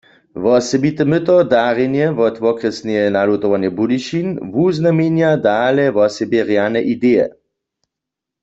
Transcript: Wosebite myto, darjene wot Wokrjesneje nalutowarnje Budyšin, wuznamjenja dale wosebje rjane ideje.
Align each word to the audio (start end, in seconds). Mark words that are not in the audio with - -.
Wosebite 0.43 1.03
myto, 1.11 1.35
darjene 1.51 2.05
wot 2.17 2.35
Wokrjesneje 2.43 3.03
nalutowarnje 3.15 3.69
Budyšin, 3.79 4.27
wuznamjenja 4.55 5.31
dale 5.47 5.85
wosebje 5.95 6.41
rjane 6.49 6.81
ideje. 6.95 7.25